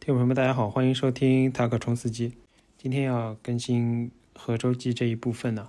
[0.00, 2.32] 听众朋友们，大家好，欢迎收听塔克冲刺机。
[2.78, 5.68] 今天要更新合周记这一部分呢，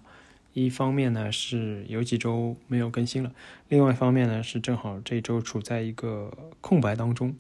[0.54, 3.34] 一方面呢是有几周没有更新了，
[3.68, 6.32] 另外一方面呢是正好这周处在一个
[6.62, 7.36] 空白当中，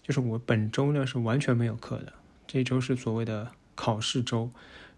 [0.00, 2.12] 就是我本周呢是完全没有课的，
[2.46, 4.48] 这一周是所谓的考试周。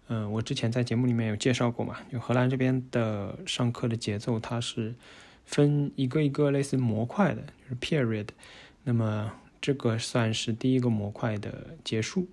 [0.09, 4.95] 嗯，我之前在节目里面有介绍过嘛，就荷兰这边的上课的节奏，它是
[5.47, 8.27] 分一个一个类似模块的，就是 period。
[8.85, 12.27] 那么这个算是第一个模块的结束，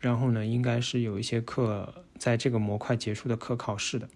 [0.00, 4.08] 然后呢，应该是有一些课在这个模块结束的课考试的。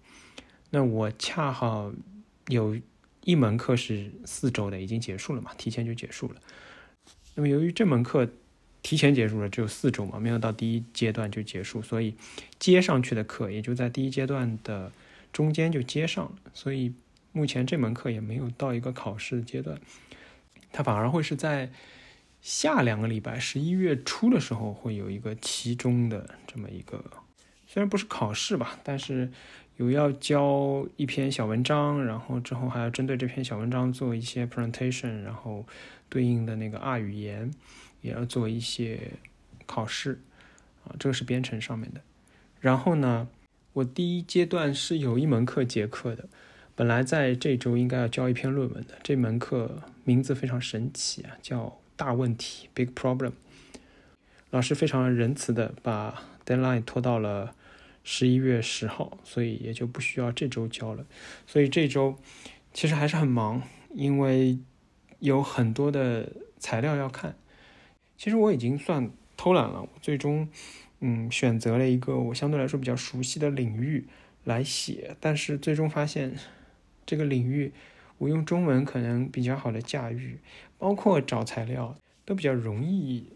[0.71, 1.93] 那我恰好
[2.47, 2.75] 有
[3.23, 6.35] 一门课是四周的，已经结束了嘛，提前就结束了。
[7.35, 8.27] 那么由于这门课
[8.81, 12.15] 提前结束了，只有四周嘛，没有到第一阶段就结束，所以
[12.57, 14.91] 接上去的课也就在第一阶段的
[15.31, 16.31] 中间就接上了。
[16.55, 16.93] 所以
[17.31, 19.79] 目前这门课也没有到一个考试阶段，
[20.71, 21.69] 它反而会是在。
[22.41, 27.03] 下两个礼拜，十一月初的时候会有一个期中的这么一个，
[27.67, 29.29] 虽然不是考试吧，但是
[29.75, 35.65] 有要交一篇小文章，然后之后还要针对这篇小文章做一些 presentation，然后
[36.07, 37.51] 对应的那个 R 语言
[38.01, 39.11] 也要做一些
[39.65, 40.21] 考试
[40.85, 42.01] 啊，这个是编程上面的。
[42.61, 43.27] 然后呢，
[43.73, 46.29] 我第一阶段是有一门课结课的，
[46.73, 51.78] 本来在这周应该要交一篇论文的，这门课名字非常神奇啊，叫。
[51.99, 53.33] 大问题，big problem。
[54.51, 57.53] 老师非常仁慈的把 deadline 拖到了
[58.05, 61.05] 十一月十号，所以也就不需要这周交了。
[61.45, 62.17] 所以这周
[62.73, 63.61] 其实还是很忙，
[63.93, 64.57] 因为
[65.19, 67.35] 有很多的材料要看。
[68.17, 70.47] 其实我已经算偷懒了，我最终
[71.01, 74.07] 嗯选择了一个我相对来说比较熟悉的领域
[74.45, 76.33] 来写，但是最终发现
[77.05, 77.73] 这个领域。
[78.19, 80.37] 我用中文可能比较好的驾驭，
[80.79, 83.31] 包括找材料都比较容易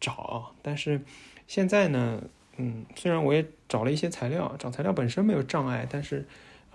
[0.00, 0.54] 找。
[0.62, 1.02] 但是
[1.46, 2.22] 现在呢，
[2.56, 6.26] 嗯，虽然我也找了一些材料，找材料本身没有障碍，但是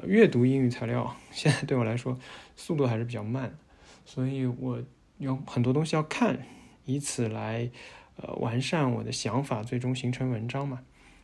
[0.03, 2.19] 阅读英语材料现在对我来说
[2.55, 3.57] 速度还是比较慢，
[4.05, 4.79] 所以我
[5.17, 6.37] 有很多东西要看，
[6.85, 7.71] 以此来
[8.17, 10.81] 呃完善我的想法，最终形成文章嘛。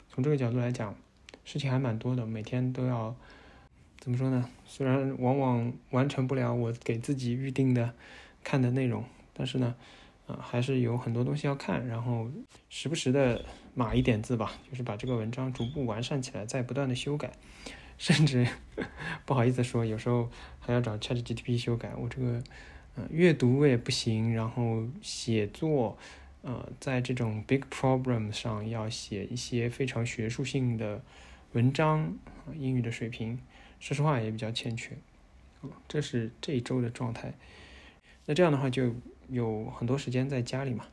[0.10, 0.96] 从这个角度来讲，
[1.44, 3.16] 事情还蛮多的，每天都要。
[4.00, 4.48] 怎么说呢？
[4.64, 7.94] 虽然往往完成不了我给自己预定的
[8.44, 9.04] 看的内容，
[9.34, 9.76] 但是呢，
[10.28, 12.30] 啊，还是有很多东西要看，然后
[12.70, 13.44] 时不时的
[13.74, 17.32] 码一点字吧，就是把这个文章逐步完善起来，再不断的修改，
[17.98, 18.48] 甚至
[19.26, 21.94] 不好意思说，有时候还要找 ChatGPT 修改。
[21.98, 22.44] 我这个，
[22.96, 25.98] 呃，阅读我也不行，然后写作，
[26.42, 31.02] 呃，在这种 big problem 上要写一些非常学术性的
[31.54, 32.16] 文章，
[32.58, 33.40] 英语的水平。
[33.80, 34.98] 说实话也比较欠缺，
[35.88, 37.34] 这是这一周的状态。
[38.28, 38.94] 那这样的话就
[39.30, 40.86] 有很多时间在家里嘛，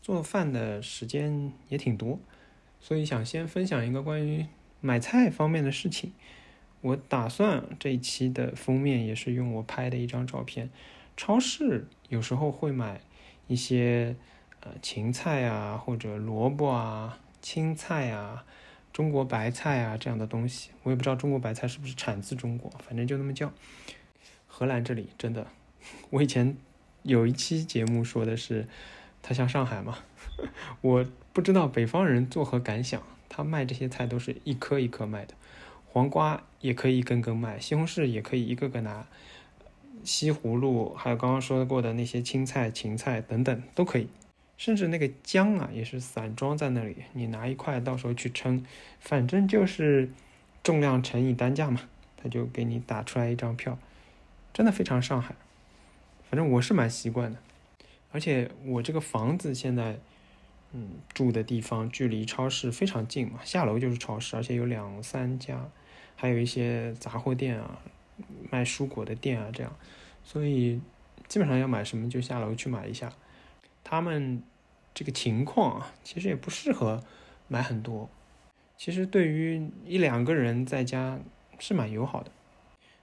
[0.00, 2.18] 做饭的时间也挺多，
[2.80, 4.46] 所以想先分享一个关于
[4.80, 6.14] 买菜方面的事情。
[6.80, 10.70] 我打算这一期的封面也是用我拍的一张照片。
[11.16, 13.02] 超市有时候会买
[13.46, 14.16] 一些
[14.60, 18.46] 呃芹菜啊，或者萝卜啊、青菜啊。
[18.92, 23.52] 中国白菜啊，这样的东西，我也不知道中国白菜是不是产自中国，反正就那么叫。
[24.48, 25.46] 荷兰这里真的，
[26.10, 26.56] 我以前
[27.02, 28.66] 有一期节目说的是
[29.22, 29.98] 它像上海嘛，
[30.82, 33.02] 我不知道北方人作何感想。
[33.32, 35.34] 他卖这些菜都是一颗一颗卖的，
[35.86, 39.06] 黄瓜也可以一根根卖，西红柿也可以一个个拿，
[40.02, 44.08] 西葫芦还有刚刚说过的那些青菜、芹菜等等都可以。
[44.58, 48.66] 甚至那个姜啊，也是散装在那里，你拿一块，到时候去称，
[48.98, 50.10] 反正就是
[50.64, 51.82] 重量乘以单价嘛，
[52.16, 53.78] 他就给你打出来一张票，
[54.52, 55.36] 真的非常上海。
[56.30, 57.38] 反正我是蛮习惯的，
[58.12, 59.98] 而且我这个房子现在，
[60.72, 65.68] 嗯，住的地方距离超市非常近嘛，下楼就是超市，而且有两三家，
[66.14, 67.80] 还有一些杂货店啊，
[68.50, 69.76] 卖蔬果的店啊，这样，
[70.24, 70.80] 所以
[71.28, 73.12] 基本上要买什么就下楼去买一下，
[73.84, 74.42] 他们。
[74.92, 77.00] 这个情况啊，其实也不适合
[77.46, 78.10] 买很多。
[78.76, 81.18] 其实对于一两个人在家
[81.60, 82.30] 是蛮友好的。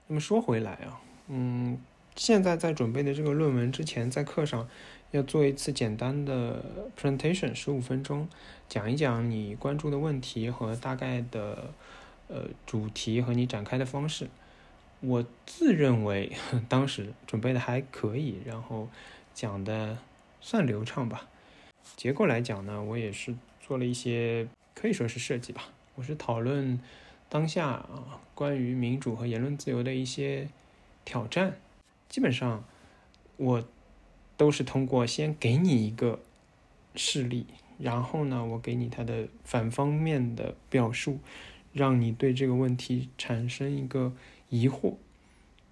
[0.05, 0.99] 那么说回来啊，
[1.29, 1.79] 嗯，
[2.17, 4.67] 现在在准备的这个论文之前，在课上
[5.11, 6.65] 要做一次简单的
[6.99, 8.27] presentation，十五分钟，
[8.67, 11.71] 讲一讲你关注的问题和大概的
[12.27, 14.27] 呃主题和你展开的方式。
[14.99, 16.31] 我自认为
[16.67, 18.89] 当时准备的还可以，然后
[19.35, 19.99] 讲的
[20.41, 21.27] 算流畅吧。
[21.95, 25.65] 结构来讲呢，我也是做了一些可以说是设计吧。
[25.93, 26.79] 我是讨论
[27.29, 30.49] 当下啊关于民主和言论自由的一些
[31.05, 31.57] 挑战。
[32.09, 32.63] 基本上
[33.37, 33.63] 我
[34.35, 36.19] 都是通过先给你一个
[36.95, 37.45] 事例，
[37.77, 41.19] 然后呢，我给你它的反方面的表述，
[41.73, 44.13] 让你对这个问题产生一个
[44.49, 44.95] 疑惑。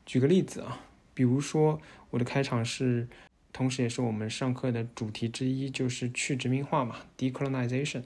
[0.05, 0.81] 举个例子啊，
[1.13, 3.07] 比如说我的开场是，
[3.51, 8.03] 同时也是我们上课的主题之一，就是去殖民化嘛，decolonization。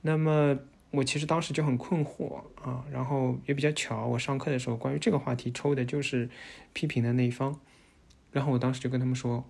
[0.00, 0.58] 那么
[0.94, 6.28] 我其实当时就很困惑啊，然后也比较巧，我上课的时候关于这个话题抽的就是
[6.72, 7.60] 批评的那一方，
[8.30, 9.44] 然后我当时就跟他们说，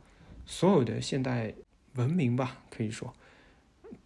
[0.46, 1.52] 所有的现代
[1.94, 3.14] 文明吧，可以说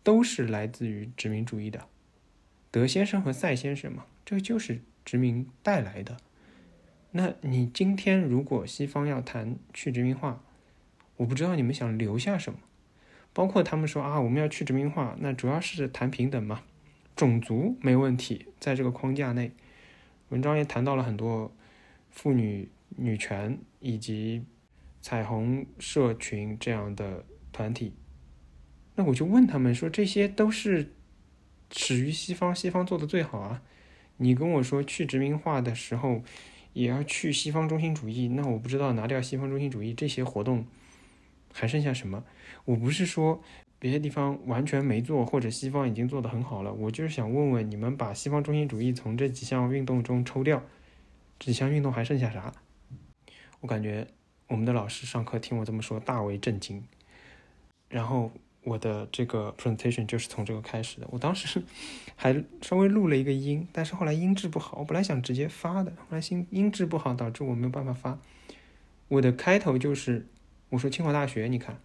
[0.03, 1.87] 都是来自于殖民主义的，
[2.71, 6.17] 德先生和赛先生嘛，这个就是殖民带来的。
[7.13, 10.43] 那你今天如果西方要谈去殖民化，
[11.17, 12.59] 我不知道你们想留下什么，
[13.33, 16.63] 包括他们说啊，我们要去殖民化，那主要是谈平等嘛，
[17.19, 19.51] 种族没问题，在这个框架内，
[20.29, 21.53] 文章也谈到了很多
[22.13, 24.45] 妇女女权以及
[25.03, 27.93] 彩虹社群这样的团体，
[28.95, 30.93] 那我就问他们说，这些都是
[31.73, 33.63] 始于西方，西方做的最好啊，
[34.19, 36.23] 你跟我说去殖民化的时候。
[36.75, 40.65] 也要去西方中心主义，那我不知道拿掉西方中心主义这些活动
[41.53, 42.23] 还剩下什么？
[42.67, 43.43] 我不是说
[43.79, 50.63] 别的地方完全没做，或者西方已经做得很好了，我就是想问问你们，把西方中心主义从这几项运动中抽掉，
[51.39, 52.53] 这几项运动还剩下啥？
[53.61, 54.07] 我感觉
[54.49, 56.83] 我们的老师上课听我这么说，大为震惊，
[57.89, 58.31] 然后。
[58.65, 61.07] 我的这个 presentation 就是从这个开始的。
[61.11, 61.63] 我当时
[62.17, 64.79] 还稍微录了一个音，但是后来音质不好。
[64.81, 68.19] 我本来想直接发的，后来音音质不好，导致我没有办法发。
[69.07, 70.27] 我的开头就是
[70.69, 71.81] 我说清华大学，你看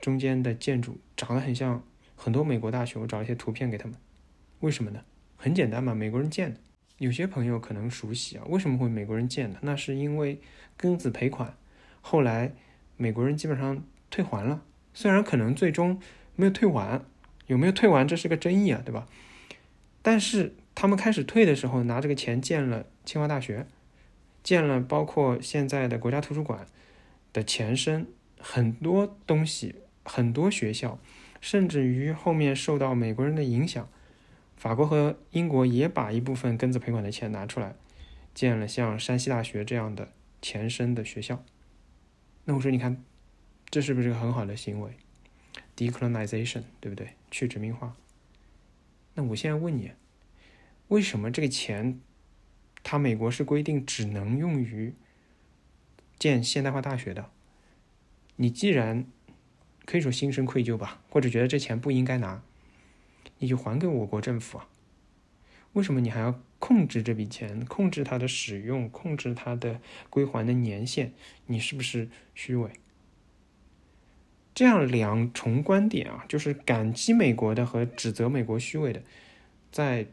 [0.00, 1.84] 中间的建筑长得很像
[2.16, 2.98] 很多美国大学。
[2.98, 3.96] 我找一些图片给他们，
[4.60, 5.04] 为什么呢？
[5.36, 6.60] 很简单嘛，美国人建的。
[6.98, 9.58] 有些朋友可能熟悉啊，为什么会美国人建的？
[9.62, 10.40] 那是因为
[10.78, 11.56] 庚子赔款，
[12.02, 12.52] 后来
[12.96, 14.62] 美国人基本上退还了。
[14.92, 15.98] 虽然可能最终
[16.36, 17.04] 没有退完，
[17.46, 19.06] 有没有退完这是个争议啊，对吧？
[20.02, 23.66] 但是他们开始退的时候，拿这个钱建了清华大学，
[24.42, 26.66] 建了包括现在的国家图书馆
[27.32, 28.06] 的前身，
[28.38, 29.76] 很多东西，
[30.12, 30.98] 很多学校，
[31.40, 33.88] 甚至于后面受到美国人的影响，
[34.56, 37.76] 法国和英国也把一部分庚子赔款的钱拿出来，
[38.34, 40.10] 建了像山西大学这样的
[40.42, 41.44] 前身的学校。
[42.46, 43.04] 那我说，你看。
[43.72, 44.90] 这是不是个很好的行为
[45.76, 47.10] ？decolonization，对不对？
[47.30, 47.94] 去殖民化。
[49.14, 49.92] 那我现在问你，
[50.88, 52.00] 为什么这个钱，
[52.82, 54.92] 它美国是规定只能用于
[56.18, 57.30] 建现代化大学的？
[58.34, 59.06] 你既然
[59.84, 62.42] 可以说心生愧疚吧，或者觉得这钱不应该拿，
[63.38, 64.68] 你就还给我国政府啊？
[65.72, 71.12] 为什么你还要控制这笔钱，控制它的使用，控制它的归还的年限？
[71.46, 72.70] 你是不是虚伪？
[74.52, 79.02] 这样两重观点啊，就是感激美国的和指责美国虚伪的，
[79.70, 80.06] 在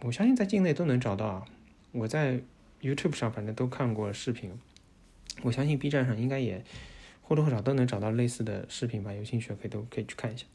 [0.00, 1.44] 我相信在境内都能找到啊。
[1.92, 2.40] 我在
[2.82, 4.52] YouTube 上反正都看过视频，
[5.42, 6.62] 我相信 B 站上应该也
[7.24, 9.12] 或多或少都能找到类似的视频吧。
[9.12, 10.46] 有兴趣的可以都可以去看一下。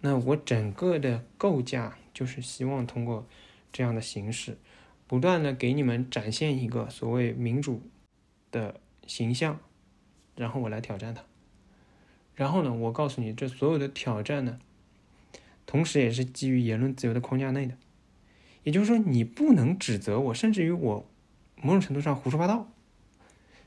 [0.00, 3.26] 那我整个的构架就是希望通过
[3.72, 4.58] 这样的形式，
[5.06, 7.82] 不断的给你们展现一个所谓民主
[8.52, 9.58] 的形象，
[10.36, 11.22] 然后我来挑战它。
[12.36, 14.60] 然后呢，我告诉你，这所有的挑战呢，
[15.66, 17.76] 同时也是基于言论自由的框架内的。
[18.62, 21.10] 也就是说，你不能指责我，甚至于我
[21.56, 22.68] 某种程度上胡说八道，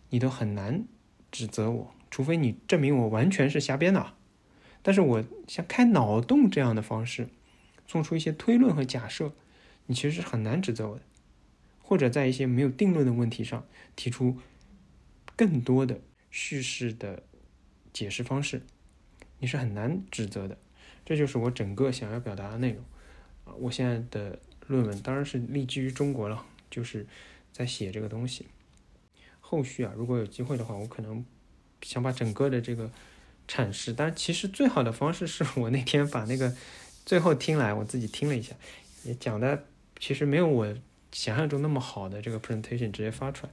[0.10, 0.86] 你都很难
[1.32, 4.14] 指责我，除非你证明我完全是瞎编的。
[4.82, 7.30] 但是我像开脑洞这样的方式，
[7.88, 9.32] 做出一些推论和假设，
[9.86, 11.02] 你其实是很难指责我的。
[11.82, 14.38] 或者在一些没有定论的问题上提出
[15.36, 17.24] 更多的叙事的。
[17.94, 18.62] 解释方式，
[19.40, 20.58] 你是很难指责的，
[21.04, 22.82] 这就是我整个想要表达的内容
[23.44, 23.52] 啊！
[23.60, 27.06] 我现在的论文当然是立基于中国了，就是
[27.52, 28.46] 在写这个东西。
[29.52, 31.26] 后续啊，如果有机会的话，我可能
[31.82, 32.90] 想把整个的这个
[33.50, 36.56] 阐释，但其实最好的方式是我那天把那个
[37.06, 38.56] 最后听来，我自己听了一下，
[39.04, 39.66] 也讲的
[40.00, 40.74] 其实没有我
[41.12, 43.52] 想象中那么好的这个 presentation 直接发出来。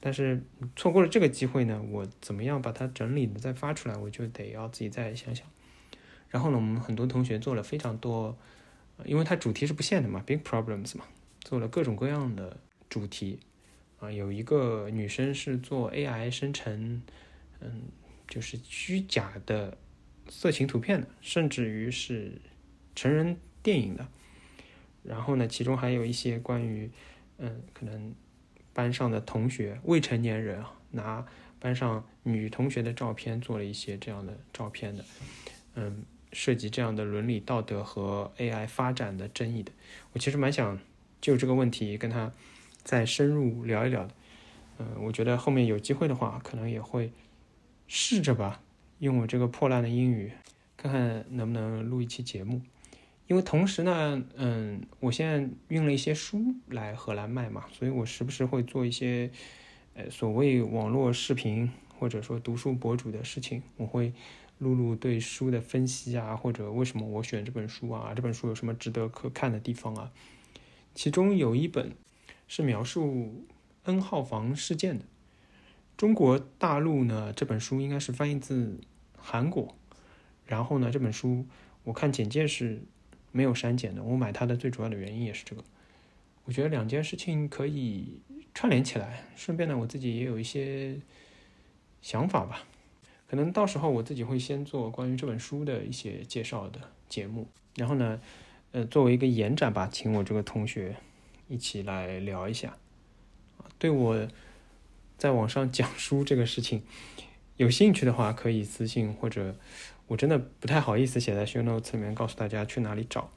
[0.00, 0.42] 但是
[0.74, 5.46] 错过了这个机会呢，我怎么样把它整理的再发出来，我就得要自己再想想。
[6.28, 8.36] 然后呢，我们很多同学做了非常多，
[9.04, 11.04] 因为它主题是不限的嘛，big problems 嘛，
[11.40, 12.56] 做了各种各样的
[12.90, 13.38] 主题。
[14.00, 17.02] 啊，有一个女生是做 AI 生成，
[17.60, 17.82] 嗯，
[18.28, 19.76] 就是虚假的
[20.28, 22.40] 色情图片的，甚至于是
[22.94, 24.06] 成人电影的。
[25.02, 26.90] 然后呢，其中还有一些关于，
[27.38, 28.14] 嗯，可能。
[28.76, 31.26] 班上的同学，未成年人，拿
[31.58, 35.02] 班上女同学的照片做了一些这样的照片的，
[35.76, 39.72] 嗯，涉及这样的伦理道德和 AI 发展的争议的。
[40.12, 40.78] 我其实蛮想
[41.22, 42.30] 就这个问题跟他
[42.86, 44.14] 再深入聊一聊的。
[44.78, 47.10] 嗯，我觉得后面有机会的话，可能也会
[47.88, 48.62] 试着吧，
[49.00, 50.30] 用我这个破烂的英语，
[50.76, 52.62] 看看能不能录一期节目。
[53.26, 59.28] 因为同时呢，嗯，我现在运了一些书来荷兰卖嘛，所以我时不时会做一些，
[59.94, 63.62] 呃，所谓网络视频或者说读书博主的事情。
[63.78, 64.12] 我会
[64.58, 70.12] 录录对书的分析啊，或者为什么我选这本书啊，这本书有什么值得可看的地方啊。
[70.94, 71.92] 其中有一本
[72.46, 73.44] 是描述
[73.84, 75.04] N 号房事件的，
[75.96, 78.80] 中国大陆呢这本书应该是翻译自
[79.16, 79.74] 韩国，
[80.46, 81.46] 然后呢这本书
[81.84, 82.82] 我看简介是。
[83.32, 85.62] 没有删减的，我买它的最主要的原因也是这个。
[86.46, 88.22] 我觉得两件事情可以
[88.54, 90.96] 串联起来，顺便呢，我自己也有一些
[92.00, 92.64] 想法吧。
[93.28, 98.18] 可能到时候我自己会先做关于这本书的一些介绍的节目，然后呢，
[98.72, 100.96] 呃，作为一个延展吧，请我这个同学
[101.48, 102.76] 一起来聊一下。
[103.78, 104.28] 对我
[105.18, 106.82] 在网上讲书这个事情
[107.56, 109.56] 有兴趣的话，可以私信或者。
[110.08, 113.28] 我真的不太好意思写在 show notes 里面告诉大家去哪里找，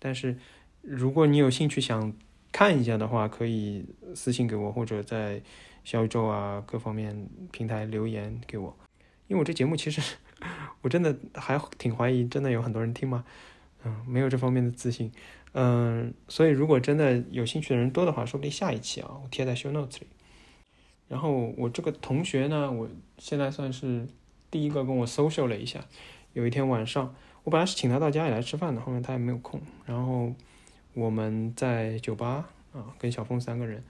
[0.00, 0.36] 但是
[0.82, 2.12] 如果你有兴趣想
[2.50, 3.86] 看一下的话，可以
[4.16, 5.40] 私信给我，或者在
[5.84, 8.76] 小宇宙啊各方面平台留言给我。
[9.28, 10.02] 因为我这节目其实
[10.82, 13.24] 我真的还挺怀疑，真的有很多人听吗？
[13.84, 15.12] 嗯， 没有这方面的自信。
[15.54, 20.06] 嗯，所以如果真的有兴趣的人多的话，说不定下一期啊，我贴在 show notes 里。
[21.08, 24.06] 然后我这个同学呢，我现在算是。
[24.50, 25.84] 第一个跟我 social 了一下，
[26.32, 29.60] 有一天晚上，我本来是请他到家里来吃饭的，后面他也没有空。
[29.84, 30.32] 然后
[30.92, 33.82] 我们在酒吧啊，跟小峰三个人，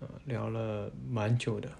[0.00, 1.70] 呃，聊了蛮久的。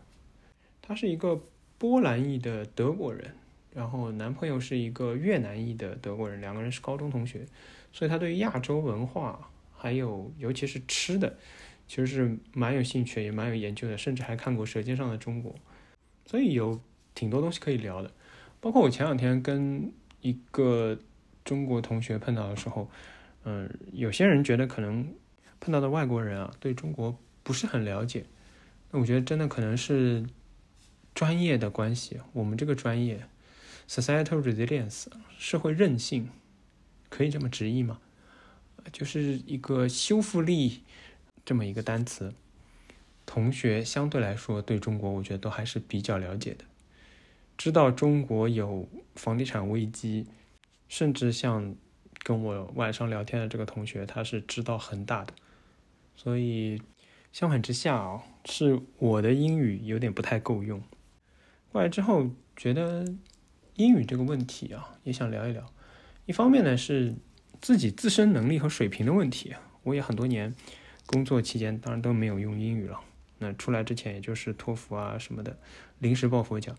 [0.80, 1.40] 他是一个
[1.76, 3.34] 波兰裔的德国人，
[3.74, 7.44] 然后男朋友是一个越南裔的德国人，两个人是高中同学，
[7.92, 11.36] 所以他对于亚洲文化还有尤其是吃的，
[11.88, 15.52] 其实是蛮有兴趣也蛮有研究的，甚至还看过《舌尖上的中国》，
[16.24, 16.80] 所以有
[17.14, 18.10] 挺多东西可以聊的。
[18.60, 20.98] 包括我前两天跟一个
[21.44, 22.90] 中国同学碰到的时候，
[23.44, 25.14] 嗯，有些人觉得可能
[25.58, 28.24] 碰到的外国人啊，对中国不是很了解。
[28.90, 30.24] 那我觉得真的可能是
[31.14, 32.18] 专业的关系。
[32.32, 33.24] 我们这个专业
[33.88, 35.06] ，societal resilience，
[35.38, 36.28] 社会韧性，
[37.10, 38.00] 可以这么直译吗？
[38.90, 40.82] 就是一个修复力
[41.44, 42.32] 这么一个单词。
[43.26, 46.64] 同学相对来说对中国，我觉得都还是比较了解的。
[47.58, 50.26] 知道中国有房地产危机，
[50.88, 51.76] 甚至像
[52.22, 55.34] 跟我晚上聊天的这个同学，他是知道恒大的。
[56.16, 56.80] 所以
[57.32, 60.82] 相反之下啊，是我的英语有点不太够用。
[61.70, 63.04] 过来之后觉得
[63.74, 65.70] 英语这个问题啊，也想聊一聊。
[66.30, 67.12] 一方面呢是
[67.60, 70.54] 自己自身能力和水平的问题，我也很多年
[71.06, 73.00] 工作期间当然都没有用英语了。
[73.38, 75.58] 那出来之前也就是托福啊什么的，
[75.98, 76.72] 临时抱佛脚。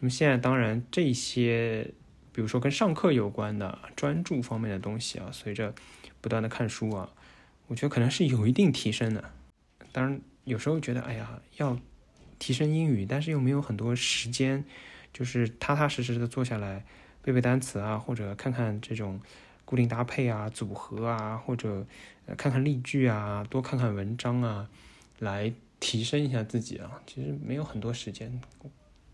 [0.00, 1.92] 那么现在当然这些，
[2.32, 5.74] 比如说跟上课有关的专注方面的东西啊，随着
[6.22, 7.10] 不断的看书啊，
[7.66, 9.22] 我觉得可能是有一定提升的。
[9.92, 11.78] 当然有时候觉得，哎呀，要
[12.38, 14.64] 提升英语，但是又没有很多时间，
[15.12, 16.86] 就是踏踏实实的坐下来
[17.24, 19.20] 背背单词啊，或者看看这种
[19.64, 21.84] 固定搭配啊、组合啊，或者
[22.36, 24.68] 看看例句啊，多看看文章啊，
[25.18, 27.00] 来提升一下自己啊。
[27.04, 28.40] 其实没有很多时间，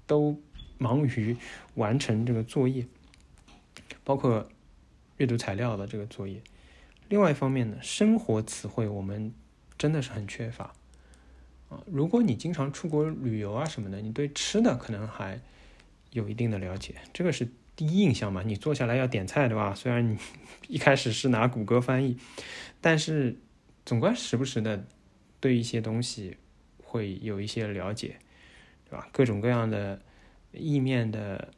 [0.06, 0.38] 都。
[0.82, 1.36] 忙于
[1.76, 2.86] 完成这个作业，
[4.02, 4.48] 包括
[5.18, 6.40] 阅读材料的这个作业。
[7.10, 9.34] 另外一方面呢，生活词汇我们
[9.76, 10.72] 真的是很缺乏
[11.68, 11.84] 啊。
[11.84, 15.42] 如果你经常出国旅游啊什么的，你对吃的可能还
[16.12, 17.46] 有一定的了解，这个是
[17.80, 18.42] 第一印象嘛。
[18.44, 19.74] 你坐下来要点菜对吧？
[19.74, 20.18] 虽然你
[20.68, 22.18] 一开始是拿谷歌翻译，
[22.82, 23.38] 但是
[23.86, 24.84] 总归时不时的
[25.40, 26.36] 对一些东西
[26.82, 28.16] 会有一些了解，
[28.84, 29.08] 对吧？
[29.12, 30.00] 各种各样的。
[30.52, 31.52] 意面的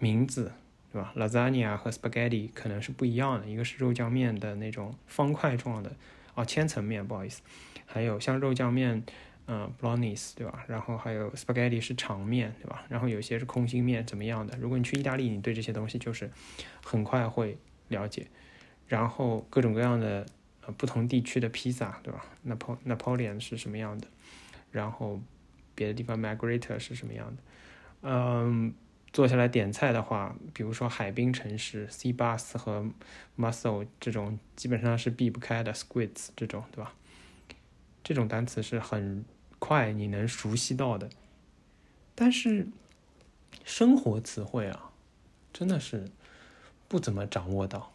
[0.00, 0.50] 名字，
[0.90, 5.94] 对吧？lasagna 和 spaghetti 可能是不一样的，一个是肉酱面的那种方块状的，
[6.34, 7.42] 哦，千层面，不好意思。
[7.84, 9.04] 还有像肉酱面，
[9.50, 10.62] 嗯，brownies 对吧？
[10.68, 12.84] 然后还有 spaghetti 是长面，对吧？
[12.90, 14.54] 然后有些是空心面，怎么样的？
[14.58, 16.30] 如果你去意大利，你对这些东西就是
[16.84, 17.56] 很快会
[17.88, 18.26] 了解。
[18.86, 20.26] 然后各种各样的
[20.66, 24.06] 呃不同地区的披萨，对吧？Napol Napoleon 是什么样的？
[24.70, 25.18] 然后
[25.74, 27.42] 别的地方 Margherita 是什么样的？
[28.02, 28.74] 嗯，
[29.14, 32.86] 坐下来点菜的话，比如说海滨城市，sea bass 和
[33.38, 36.92] mussel 这种基本上是避不开的，squids 这种，对吧？
[38.04, 39.24] 这种单词是很
[39.68, 41.10] 快你能熟悉到的。
[42.14, 42.68] 但是
[43.66, 44.92] 生活词汇啊，
[45.52, 46.10] 真的是
[46.88, 47.92] 不怎么掌握到。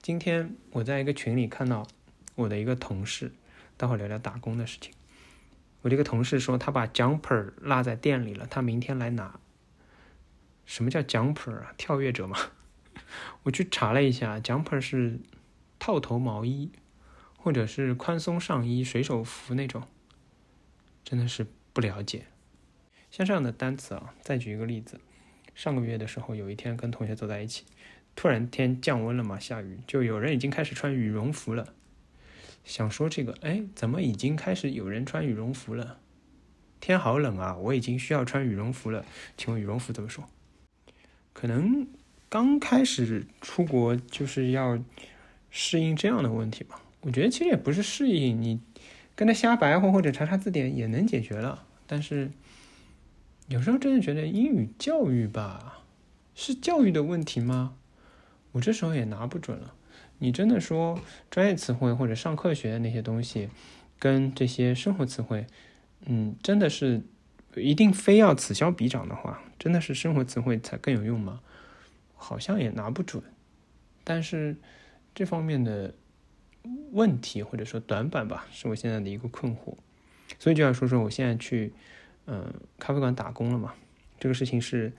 [0.00, 1.86] 今天我在一个群里看到
[2.36, 3.32] 我的一个同事，
[3.76, 4.94] 待会聊聊打工的事情。
[5.82, 9.38] 我这个同事说他把 jumper 落在店里了，他明天来拿。
[10.64, 11.74] 什么叫 jumper 啊？
[11.76, 12.38] 跳跃者吗？
[13.44, 15.20] 我去查了一下，jumper 是
[15.78, 16.70] 套头毛衣，
[17.36, 19.86] 或者是宽松上衣、水手服那种。
[21.08, 22.26] 真的是不了解。
[23.10, 25.00] 像这样的单词啊，再举一个例子，
[25.54, 27.64] 上个月的时候，有一天跟同学走在一起，
[28.14, 31.72] 突然天降温了嘛，下雨，就有人已经开始穿羽绒服了。
[32.62, 35.98] 想说这个，哎，怎么已经开始有人穿羽绒服了？
[36.78, 39.06] 天好冷啊，我已经需要穿羽绒服了。
[39.38, 40.28] 请问羽绒服怎么说？
[41.32, 41.88] 可能
[42.28, 44.78] 刚开始出国就是要
[45.48, 46.82] 适应这样的问题吧。
[47.00, 48.60] 我觉得其实也不是适应，你
[49.18, 51.66] 跟他瞎白话或者查查字典也能解决了。
[51.88, 52.30] 但是
[53.48, 55.80] 有时候真的觉得英语教育吧，
[56.36, 57.74] 是教育的问题吗？
[58.52, 59.74] 我这时候也拿不准了。
[60.18, 61.00] 你真的说
[61.32, 63.48] 专业词汇或者上课学的那些东西，
[63.98, 65.48] 跟这些生活词汇，
[66.06, 67.02] 嗯，真的是
[67.56, 71.40] 一定非要此消彼长的话，真的是生活词汇才更有用吗？
[72.14, 73.20] 好像也拿不准。
[74.04, 74.56] 但是
[75.12, 75.92] 这方面的
[76.92, 79.74] 问题或者说短板吧，是我现在的一个困惑。
[80.38, 81.72] 所以就要说说我现在去
[82.26, 83.74] 嗯咖啡馆打工了嘛，
[84.18, 84.92] 这个事情是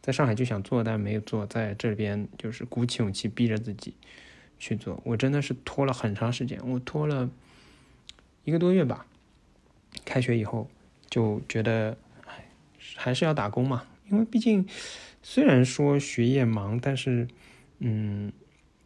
[0.00, 3.94] 在上海就想做，但没有做，在这边就是鼓起勇气逼着自己。
[4.60, 7.30] 去做，我真的是拖了很长时间，我拖了
[8.42, 9.06] 一个多月吧。
[10.04, 10.68] 开学以后
[11.08, 11.96] 就觉得，
[12.26, 12.50] 哎，
[12.96, 14.66] 还是要打工嘛，因为毕竟
[15.22, 17.28] 虽然说学业忙，但是，
[17.78, 18.32] 嗯，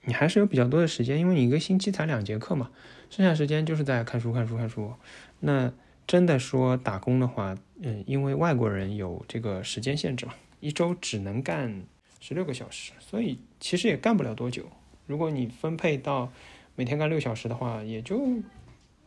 [0.05, 2.71] 你还是有比较多的时间，因为你一个星期才两节课嘛，
[3.09, 4.93] 剩下时间就是在看书、看书、看书。
[5.41, 5.73] 那
[6.07, 11.85] 真的说打工的话，嗯，因为外国人有这个时间限制嘛，一周只能干
[12.19, 14.65] 十六个小时，所以其实也干不了多久。
[15.07, 16.33] 如果你分配到
[16.75, 18.21] 每天干六小时的话，也就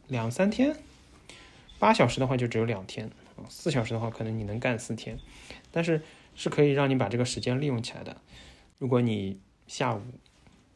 [0.07, 0.73] 两三天；
[1.77, 3.07] 八小时的话就只有两天；
[3.49, 5.17] 四小时的话可能你能干四天，
[5.71, 6.01] 但是
[6.35, 8.15] 是可以让你把这个时间利用起来的。
[8.77, 10.01] 如果你下午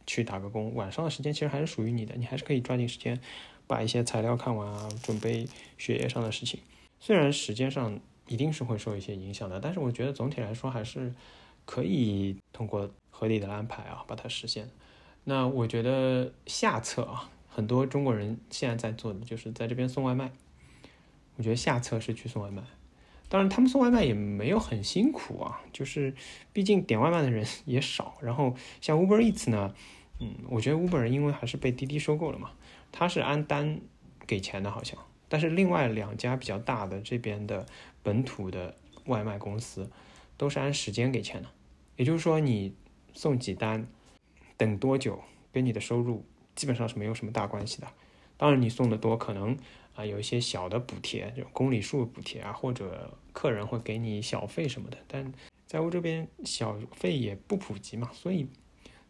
[0.09, 3.19] 去打个工，晚上的时间其实还是属于你的，你还是可以抓紧时间
[3.67, 6.59] 把一些材料看完啊，准备学业上的事情。
[6.99, 11.13] 虽然时间上一定是会受一些影响的，但是我觉得总体来说还是
[11.63, 14.67] 可以通过合理的安排啊，把它实现。
[15.25, 20.31] 那我觉得下策啊，很多中国人现在在做的就是在这边送外卖。
[21.37, 22.63] 我觉得下策是去送外卖，
[23.29, 26.15] 当然他们送外卖也没有很辛苦啊，就是
[26.51, 28.17] 毕竟点外卖的人也少。
[28.21, 29.73] 然后像 Uber Eats 呢，
[30.19, 32.51] 嗯，我觉得 Uber 因为还是被滴滴收购了嘛，
[32.91, 33.81] 它是按单
[34.27, 34.97] 给钱的，好像。
[35.27, 37.65] 但是另外两家比较大的这边的
[38.03, 39.89] 本土的外卖公司
[40.37, 41.49] 都是按时间给钱的，
[41.97, 42.73] 也就是说你
[43.13, 43.87] 送几单。
[44.57, 47.87] 等多久跟你的收入基本上是没有什么大关系的。
[48.35, 49.57] 当然，你送的多，可能
[49.95, 54.97] 啊有一些小的补贴，就公里数补贴啊，或者客人会给你小费什么的。
[55.07, 55.33] 但
[55.65, 58.49] 在欧这边小费也不普及嘛，所以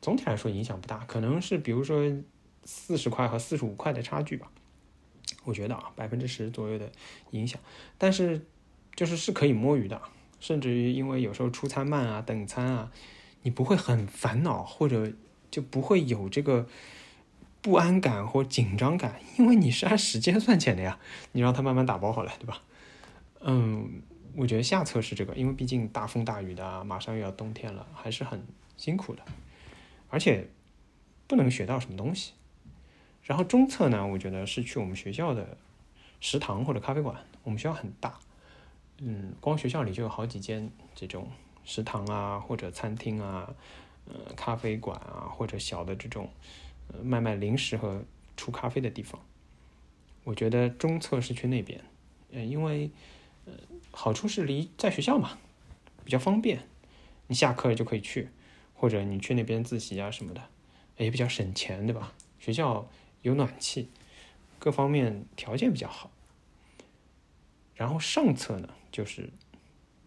[0.02, 1.00] 总体来说影响不大。
[1.06, 2.12] 可能是比如说
[2.64, 4.52] 四十块和四十五块的差距吧，
[5.44, 6.92] 我觉得啊百分之十左右的
[7.32, 7.60] 影响。
[7.98, 8.46] 但是
[8.96, 10.02] 就是是可以摸鱼的，
[10.40, 12.92] 甚至于因为有时候出餐慢啊、等餐啊，
[13.42, 15.12] 你不会很烦恼或者。
[15.52, 16.68] 就不会有这个
[17.60, 21.00] 不安感或紧张感，因为你是按时间算钱的呀。
[21.32, 22.62] 你让他慢慢打包好了，对吧？
[23.42, 24.04] 嗯，
[24.36, 28.46] 我觉得下策是这个，因为毕竟大风大雨的，马上又要冬天了，还是很
[28.78, 29.24] 辛苦的，
[30.10, 30.48] 而且
[31.28, 32.34] 不能学到什么东西。
[33.24, 35.58] 然后中策呢，我觉得是去我们学校的
[36.20, 37.24] 食堂或者咖啡馆。
[37.44, 38.20] 我们学校很大，
[38.98, 41.30] 嗯，光学校里就有好几间这种
[41.64, 43.56] 食堂啊或者餐厅啊。
[44.12, 46.32] 呃，咖啡馆啊，或者小的这种，
[46.88, 48.04] 呃，卖卖零食和
[48.36, 49.22] 出咖啡的地方，
[50.24, 51.80] 我觉得中策是去那边，
[52.32, 52.90] 呃，因为，
[53.46, 53.54] 呃，
[53.92, 55.38] 好处是离在学校嘛，
[56.04, 56.64] 比较方便，
[57.28, 58.30] 你下课就可以去，
[58.80, 60.42] 或者你去那边自习啊什么的，
[60.96, 62.14] 也比较省钱，对吧？
[62.40, 62.88] 学校
[63.24, 63.90] 有暖气，
[64.58, 66.10] 各方面条件比较好。
[67.76, 69.30] 然后上策呢，就是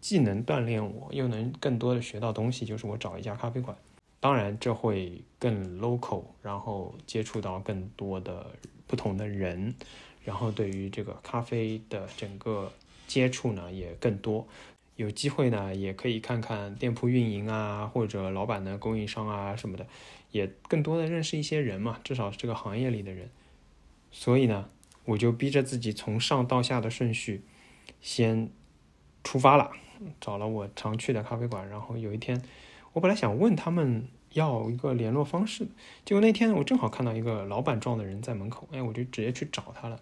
[0.00, 3.76] 既能锻炼我，又能更多的学到东西，就是我找一家咖啡馆。
[4.18, 8.46] 当然，这会更 local，然后接触到更多的
[8.86, 9.74] 不同的人，
[10.24, 12.72] 然后对于这个咖啡的整个
[13.06, 14.46] 接触呢也更多。
[15.02, 19.86] 有机会呢，也可以看看店铺运营啊，或者老板的供应商啊什么的，
[20.30, 23.28] 也更多的认识一些人嘛，至少是这个行业里的人。
[24.10, 24.68] 所以呢，
[25.04, 27.42] 我就逼着自己从上到下的顺序
[28.00, 28.48] 先
[29.24, 29.72] 出发了，
[30.20, 32.40] 找了我常去的咖啡馆，然后有一天。
[32.92, 35.66] 我本来想问他们要一个联络方式。
[36.04, 39.98] 结果那天我正好看到一个老板状的人在门口，哎，我就直接去找他了。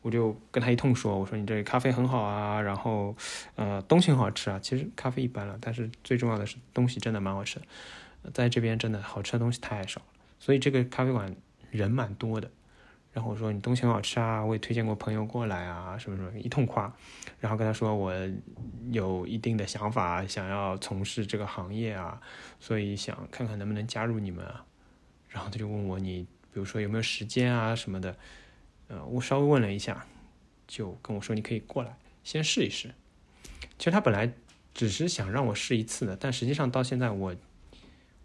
[0.00, 3.16] 我就跟他一通说，我说你这咖啡很好啊，然后
[3.56, 4.58] 呃东西很好吃啊。
[4.62, 7.60] 其实咖啡一般了，但是最重要的是东西真的蛮好吃。
[8.32, 10.06] 在这边真的好吃的东西太少了，
[10.38, 11.34] 所以这个咖啡馆
[11.70, 12.50] 人蛮多的。
[13.12, 16.92] 然后我说你东西很好吃啊，我也推荐过朋友过来啊，什么什么一通夸。
[17.40, 18.12] 然后跟他说我
[18.90, 22.20] 有一定的想法，想要从事这个行业啊，
[22.60, 24.64] 所以想看看能不能加入你们啊。
[25.28, 28.16] 然后他就问我你比如说有没有时间啊什么的。
[28.88, 30.06] 呃，我稍微问了一下，
[30.66, 32.90] 就跟我说你可以过来先试一试。
[33.78, 34.32] 其实他本来
[34.74, 37.36] 只是想让我试一次的，但实际上到现在我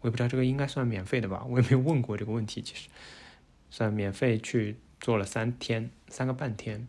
[0.02, 2.62] 我也不知道这个应该算免费的吧，我也没有问过这个问题。
[2.62, 2.90] 其实
[3.70, 6.88] 算免费去做了三天三个半天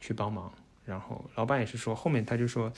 [0.00, 0.52] 去帮忙，
[0.84, 2.72] 然后老板也是说后面他就说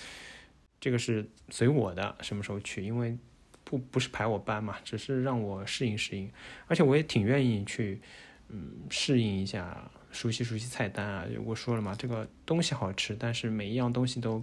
[0.81, 3.17] 这个是随我的什么时候去，因为
[3.65, 6.31] 不不是排我班嘛，只是让我适应适应，
[6.67, 8.01] 而且我也挺愿意去
[8.49, 9.91] 嗯适应一下。
[10.17, 11.27] 熟悉熟悉菜单啊！
[11.45, 14.41] 我说了嘛，这个东西好吃，但是每一样东西都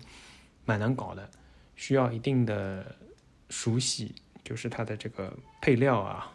[0.65, 1.27] 蛮难搞的，
[1.75, 2.95] 需要一定的
[3.49, 5.33] 熟悉，就是它的这个
[5.63, 6.31] 配料啊，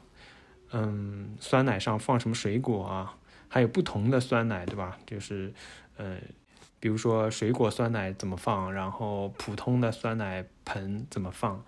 [0.73, 3.17] 嗯，酸奶上放什么水果啊，
[3.49, 4.99] 还有不同的酸奶，对吧？
[5.07, 5.55] 就是
[5.97, 6.19] 呃，
[6.81, 11.65] 比如说水果酸奶怎么放，然后普通的酸奶盆怎么放，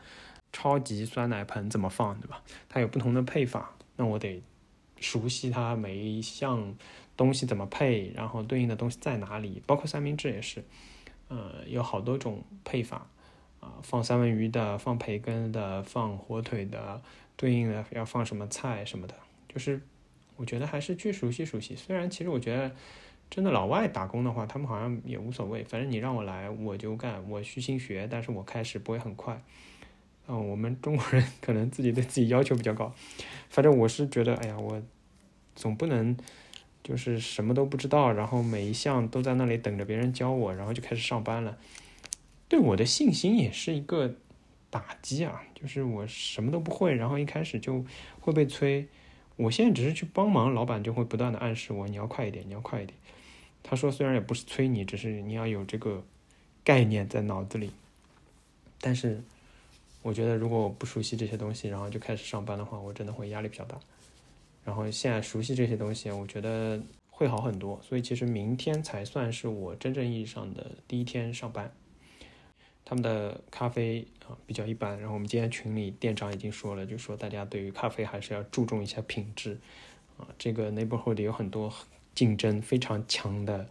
[0.53, 2.43] 超级酸奶盆怎么放，对吧？
[2.69, 4.43] 它有不同的配法，那我得
[5.01, 6.77] 熟悉它每一项。
[7.17, 9.63] 东西怎么配，然后对应的东西在哪里？
[9.67, 10.65] 包括三明治也是，
[11.29, 13.07] 呃，有好多种配法
[13.61, 17.03] 啊，放三文鱼的，放培根的，放火腿的，
[17.37, 19.15] 对应的要放什么菜什么的，
[19.53, 19.83] 就是
[20.37, 21.77] 我觉得还是去熟悉熟悉。
[21.77, 22.75] 虽然其实我觉得，
[23.29, 29.43] 真的老外打工的话，他们好像也无所谓，反正你让我来我就干，我虚心学，但是我开始不会很快。
[30.31, 32.95] 嗯，我们中国人可能自己对自己要求比较高，
[33.49, 34.81] 反正我是觉得，哎呀，我
[35.55, 36.17] 总不能。
[36.83, 41.59] 就是什么都不知道，然后每一项都在那里等着别人教我，然后就开始上班了，
[42.49, 44.15] 对我的信心也是一个
[44.71, 45.43] 打击啊！
[45.55, 47.85] 就是我什么都不会，然后一开始就
[48.19, 48.89] 会被催。
[49.37, 52.99] 我现在只是去帮忙，老板就会不断的暗示我，你要快一点，你要快一点。
[53.63, 56.03] 他说虽然也不是催你，只是你要有这个
[56.65, 57.71] 概念在脑子里。
[58.81, 59.23] 但是
[60.03, 63.79] 我觉得如果我不熟悉这些东西，然后就开始上班的话，我真的会压力比较大。
[64.65, 67.81] 然后现在熟悉这些东西，我觉得会好很多。
[67.83, 71.71] 所以其实明天才算是我真正意义上的第一天上班。
[72.85, 74.99] 他们的咖啡啊比较一般。
[74.99, 79.59] 然后我们今天群里店长已经说了，就说大家对于咖啡还是要注重一下品质
[80.17, 80.27] 啊。
[80.39, 81.73] 这个 neighborhood 有很多
[82.15, 83.69] 竞争非常强的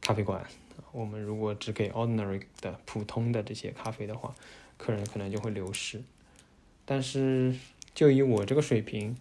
[0.00, 0.44] 咖啡馆。
[0.90, 4.34] 我们如果只给 ordinary 的普通的这些咖啡的话，
[4.82, 6.02] 客人可能就会流失。
[6.84, 7.54] 但是
[7.94, 9.16] 就以我这个水平。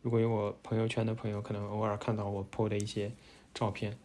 [0.00, 3.10] 如果有我朋友圈的朋友，可能偶尔看到我 po 的一些
[3.52, 3.98] 照片，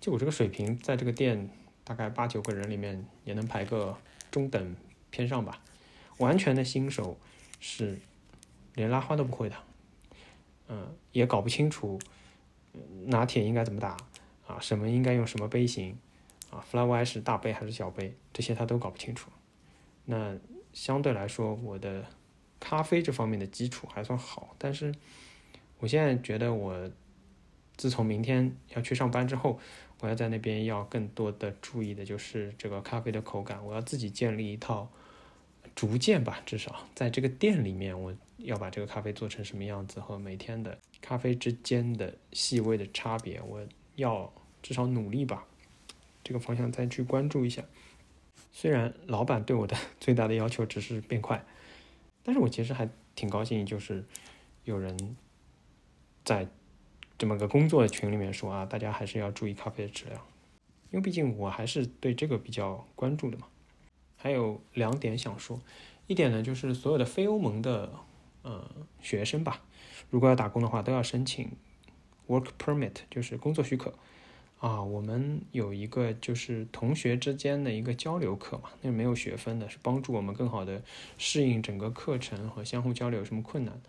[0.00, 1.50] 就我这个水平，在这个店
[1.82, 3.98] 大概八九个人里面也能排个
[4.30, 4.76] 中等
[5.10, 5.60] 偏上吧。
[6.18, 7.18] 完全的新手
[7.58, 7.98] 是
[8.76, 9.56] 连拉花都不会的，
[10.68, 11.98] 嗯，也搞不清楚
[13.06, 13.96] 拿铁应该怎么打
[14.46, 15.98] 啊，什么应该用什么杯型
[16.50, 19.30] 啊，fly Y 是大杯还是小杯，这些他都搞不清楚。
[20.10, 20.36] 那
[20.72, 22.04] 相对来说，我的
[22.58, 24.92] 咖啡这方面的基础还算好，但是。
[25.82, 26.90] 我现在觉得，我
[27.74, 29.58] 自从明天要去上班之后，
[30.00, 33.64] 我要在那边要更多的注意的就是这个咖啡的口感。
[33.64, 34.90] 我要自己建立一套，
[35.74, 45.46] 逐渐吧，至少在这个店里面，我要把这个咖啡做成什么样子和每天的咖啡之间的细微的差别，我要至少努力吧，
[46.22, 47.64] 这个方向再去关注一下。
[48.52, 51.44] 虽然老板对我的 最大的要求只是变快，
[52.22, 54.04] 但是我其实还挺高兴，就是
[54.64, 55.16] 有人。
[56.22, 56.46] 在
[57.16, 60.20] 这么个工作群里面说啊，大家还是要注意咖啡的质量，
[60.90, 63.46] 因为毕竟我还是对这个比较关注的嘛。
[64.16, 65.58] 还有两点想说，
[66.06, 67.90] 一点呢就是所有的非欧盟的
[68.42, 69.62] 呃学生吧，
[70.10, 71.50] 如果要打工的话，都要申请
[72.28, 73.94] work permit，就是工作许可
[74.60, 74.80] 啊。
[74.82, 80.82] 我们有一个就是同学之间的一个交流课嘛，那没有学分的，是帮助我们更好的
[81.18, 83.80] 适应整个课程和相互交流有什么困难。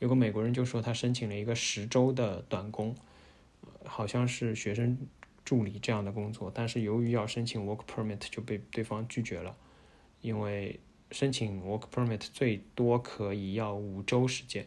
[0.00, 2.94] 有个美国人就说他申请了一个十周的短工，
[3.84, 4.98] 好像是学生
[5.44, 9.56] 助理这样的工作，但是由于要申请 work permit 就被对方拒绝了，
[10.20, 14.66] 因为申请 work permit 最多可以要五周时间，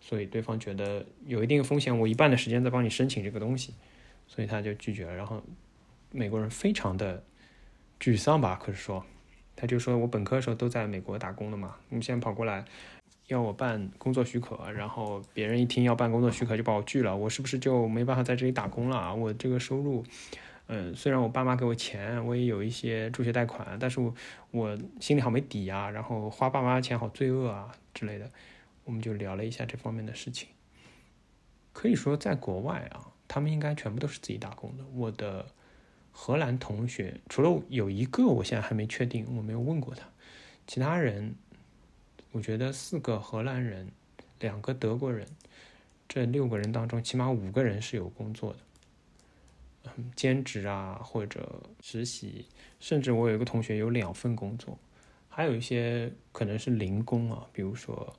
[0.00, 3.74] 所以对方觉得有一定风险，我一半的时间在帮你申请这个东西，
[4.30, 5.12] 所以他就拒绝了。
[5.16, 5.42] 然后
[6.12, 7.20] 美国人非常的
[7.98, 9.04] 沮丧吧，可是说
[9.56, 12.64] 他就说我本科的时候都在美国打工的嘛，你现在跑过来。
[13.26, 19.14] 要我办工作许可，然后别人一听要办工作许可就把我拒了，我是不是就没办法在这里打工了？
[19.14, 20.02] 我这个收入，
[20.66, 24.12] 嗯，虽然我爸妈给我钱，我也有一些助学贷款，但是我
[24.50, 28.28] 我心里好没底啊，然后花爸妈钱好罪恶啊之类的，
[28.82, 30.48] 我们就聊了一下这方面的事情。
[31.72, 34.84] 可以说，在国外啊，他们应该全部都是自己打工的。
[34.92, 35.46] 我的
[36.10, 40.02] 荷兰同学，除了有一个，我现在还没确定，我没有问过他。
[40.66, 41.32] 其他人，
[42.32, 43.88] 我觉得四个荷兰人，
[44.40, 45.28] 两个德国人，
[46.08, 48.58] 这六个人当中，起码五个人是有工作的，
[49.84, 52.46] 嗯，兼职啊或者实习，
[52.80, 54.76] 甚至我有一个同学有两份工作，
[55.28, 58.12] 还有一些可能是零工啊，比如说。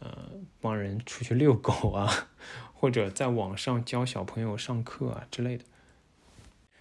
[0.00, 0.30] 呃，
[0.62, 2.28] 帮人出去遛狗啊，
[2.72, 5.64] 或者在网上教小朋友上课啊之类的，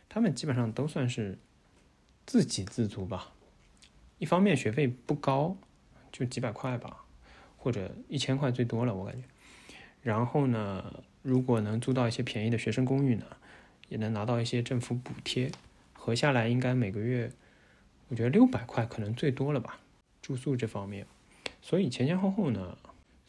[0.07, 1.37] 他们基本上都算是
[2.25, 3.33] 自给自足吧。
[4.19, 5.57] 一方面学费不高，
[6.13, 7.03] 就几百块吧，
[7.57, 9.27] 或者一千块最多了，我感觉。
[10.01, 13.25] 然后呢，如果能租到一些便宜的学生公寓呢，
[13.89, 15.51] 也能拿到一些政府补贴，
[15.91, 17.33] 合下来应该每个月，
[18.07, 19.81] 我觉得六百块可能最多了吧，
[20.21, 21.05] 住宿这方面。
[21.61, 22.77] 所以前前后后呢。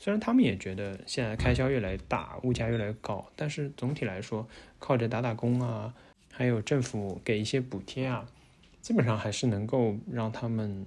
[0.03, 5.95] 虽然他们也觉得现在开销越来越大，物价越来越高，但是总体来说，靠着打打工啊，
[6.33, 8.27] 还有政府给一些补贴啊，
[8.81, 10.87] 基本上还是能够让他们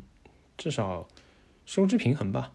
[0.58, 1.08] 至少
[1.64, 2.54] 收支平衡吧。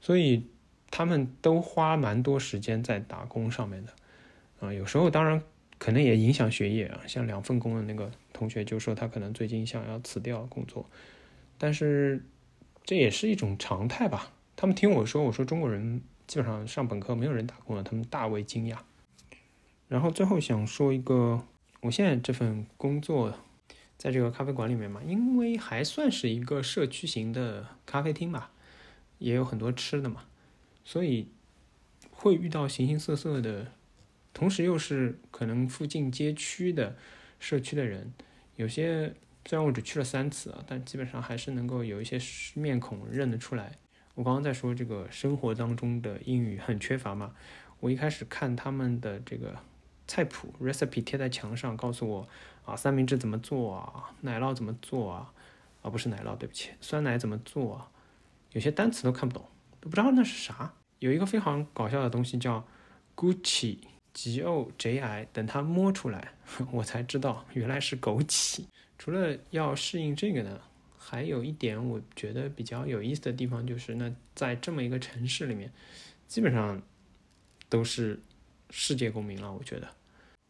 [0.00, 0.48] 所以
[0.90, 3.92] 他们都花蛮多时间在打工上面的，
[4.58, 5.40] 啊，有时候当然
[5.78, 7.02] 可能也影响学业啊。
[7.06, 10.90] 像两份工的那个同学就说他可能最近想要辞掉工作，
[11.56, 12.24] 但是
[12.82, 14.32] 这也是一种常态吧。
[14.60, 18.76] 他们听我说，我说中国人基本上上本科没有人打工的，他们大为惊讶。
[19.86, 21.40] 然后最后想说一个，
[21.82, 23.32] 我现在这份工作，
[23.96, 28.50] 在这个咖啡馆里面嘛，因为还算是一个社区型的咖啡厅吧，
[29.18, 30.24] 也有很多吃的嘛，
[30.84, 31.28] 所以
[32.10, 33.70] 会遇到形形色色的，
[34.34, 36.96] 同时又是可能附近街区的
[37.38, 38.12] 社区的人，
[38.56, 39.14] 有些
[39.46, 42.18] 虽然我只去了三次啊，但基本上还是能够有一些
[42.60, 43.78] 面孔认得出来。
[44.18, 47.32] 我刚刚在说这个生活当中的英语很缺乏嘛，
[47.78, 49.54] 我一开始看他们的这个
[50.08, 52.28] 菜谱 recipe 贴在墙上，告诉我
[52.64, 55.32] 啊三明治怎么做啊，奶酪怎么做啊，
[55.82, 57.88] 啊不是奶酪，对不起，酸奶怎么做啊，
[58.50, 59.44] 有些单词都看不懂，
[59.80, 60.74] 都不知道那是啥。
[60.98, 62.66] 有一个非常搞笑的东西叫
[63.14, 63.78] Gucci
[64.12, 66.32] G O J I，等它摸出来，
[66.72, 68.64] 我才知道原来是枸杞。
[68.98, 70.60] 除了要适应这个呢？
[71.10, 75.72] 还有一点我觉得比较有意思的地方就是，那在这么一个城市里面，
[76.26, 76.82] 基本上
[77.70, 78.20] 都是
[78.68, 79.50] 世界公民了。
[79.50, 79.88] 我觉得，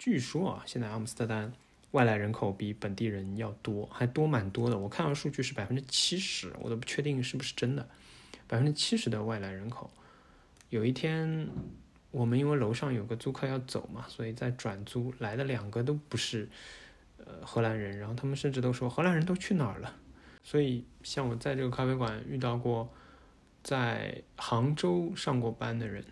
[0.01, 1.53] 据说啊，现在阿姆斯特丹
[1.93, 4.77] 外来人口比本地人要多，还多蛮多的。
[4.77, 7.89] 我看到数据是百分之七十，我都不确定是不是真的。
[8.49, 9.89] 百分之七十的外来人口。
[10.71, 11.49] 有一天，
[12.11, 16.49] 我们因为楼上有个租客要走嘛，所以在转租来的两个都不是
[17.19, 19.95] 呃荷兰人，然后他们甚至都说荷兰人都去哪儿了。
[20.51, 22.89] 所以，像我在这个咖啡馆遇到过，
[23.63, 26.03] 在杭州上过班的人，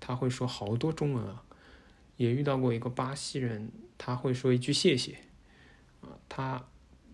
[0.00, 1.44] 他会说好多中文啊。
[2.16, 5.16] 也遇到过一个巴西人，他会说一句谢谢。
[6.00, 6.64] 啊，他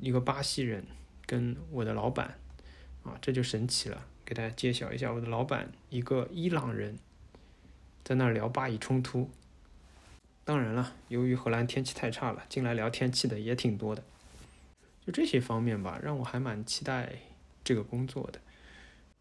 [0.00, 0.86] 一个巴西人
[1.26, 2.38] 跟我的老板，
[3.02, 4.06] 啊，这就神奇了。
[4.24, 6.98] 给大家揭晓一下，我的老板一个伊朗人，
[8.02, 9.28] 在那儿聊巴以冲突。
[10.46, 14.02] 当然了，由于荷兰天气太差了，进来聊天气的也挺多的。
[15.08, 17.10] 就这些方面吧，让我还蛮期待
[17.64, 18.38] 这个工作的，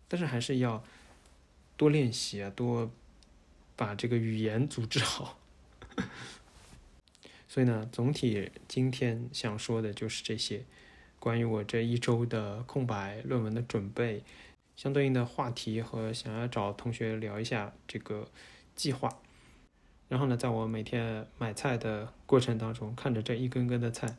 [0.10, 0.84] 但是还是要
[1.78, 2.92] 多练习啊，多
[3.78, 5.40] 把这个语言组织好。
[7.48, 10.66] 所以呢，总体今天想说的就是这些，
[11.20, 14.26] 关于我这一周的空白论文的准备，
[14.76, 18.30] 相对应的话题和想要找同学聊一下这个
[18.76, 19.22] 计划。
[20.10, 24.18] 然后呢，在我每天买菜的过程当中，看着这一根根的菜。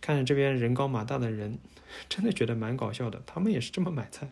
[0.00, 1.58] 看着这边人高马大的人，
[2.08, 3.22] 真的觉得蛮搞笑的。
[3.26, 4.30] 他们也是这么买菜，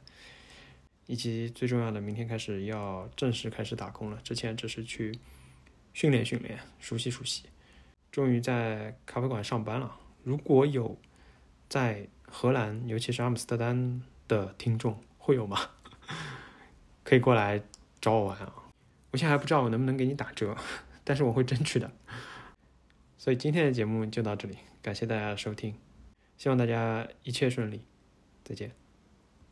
[1.07, 4.19] 以及最重要的，明天开始要正式开始打工了。
[4.23, 5.19] 之前只是去
[5.93, 7.45] 训练训练，熟悉熟悉。
[8.11, 9.97] 终于在咖啡馆上班了。
[10.25, 10.99] 如果有
[11.69, 15.59] 在荷兰，尤其是阿姆斯特丹的听众，会有吗？
[17.05, 17.63] 可以过来
[18.01, 18.53] 找我玩啊！
[19.11, 20.57] 我现在还不知道我能不能给你打折，
[21.05, 21.91] 但是我会争取的。
[23.17, 24.57] 所以今天的节目就到这里。
[24.81, 25.75] 感谢大家的收听，
[26.37, 27.83] 希望大家一切顺利，
[28.45, 28.88] 再见。